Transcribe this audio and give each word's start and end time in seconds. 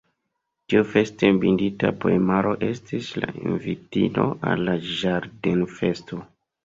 Tiu 0.71 0.85
feste 0.93 1.29
bindita 1.43 1.91
poemaro 2.05 2.53
estis 2.69 3.09
la 3.25 3.29
invitilo 3.51 4.27
al 4.53 4.65
la 4.71 4.79
ĝardenfesto. 4.95 6.25